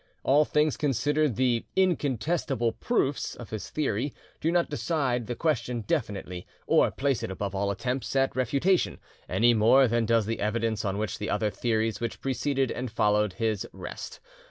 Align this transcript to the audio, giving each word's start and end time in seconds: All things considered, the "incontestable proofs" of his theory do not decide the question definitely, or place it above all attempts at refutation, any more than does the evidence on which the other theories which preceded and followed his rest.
All 0.23 0.45
things 0.45 0.77
considered, 0.77 1.35
the 1.35 1.63
"incontestable 1.75 2.71
proofs" 2.71 3.35
of 3.35 3.51
his 3.51 3.69
theory 3.69 4.15
do 4.39 4.51
not 4.51 4.67
decide 4.67 5.27
the 5.27 5.35
question 5.35 5.81
definitely, 5.81 6.47
or 6.65 6.89
place 6.89 7.21
it 7.21 7.29
above 7.29 7.53
all 7.53 7.69
attempts 7.69 8.15
at 8.15 8.35
refutation, 8.35 8.97
any 9.29 9.53
more 9.53 9.87
than 9.87 10.07
does 10.07 10.25
the 10.25 10.39
evidence 10.39 10.83
on 10.83 10.97
which 10.97 11.19
the 11.19 11.29
other 11.29 11.51
theories 11.51 11.99
which 11.99 12.19
preceded 12.19 12.71
and 12.71 12.89
followed 12.89 13.33
his 13.33 13.67
rest. 13.73 14.19